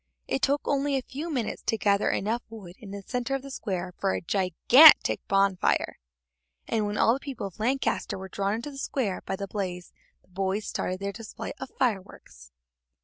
It 0.27 0.41
took 0.41 0.61
only 0.67 0.97
a 0.97 1.03
few 1.03 1.31
minutes 1.31 1.61
to 1.67 1.77
gather 1.77 2.09
enough 2.09 2.41
wood 2.49 2.73
in 2.79 2.89
the 2.89 3.03
centre 3.03 3.35
of 3.35 3.43
the 3.43 3.51
square 3.51 3.93
for 3.99 4.13
a 4.13 4.19
gigantic 4.21 5.19
bonfire, 5.27 5.99
and 6.67 6.87
when 6.87 6.97
all 6.97 7.13
the 7.13 7.19
people 7.19 7.45
of 7.45 7.59
Lancaster 7.59 8.17
were 8.17 8.27
drawn 8.27 8.55
into 8.55 8.71
the 8.71 8.79
square 8.79 9.21
by 9.27 9.35
the 9.35 9.47
blaze, 9.47 9.93
the 10.23 10.27
boys 10.27 10.65
started 10.65 11.01
their 11.01 11.11
display 11.11 11.53
of 11.59 11.69
fireworks. 11.77 12.51